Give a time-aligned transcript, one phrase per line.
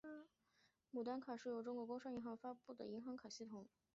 [0.93, 3.69] 牡丹卡是由中国工商银行发行的银行卡的统称。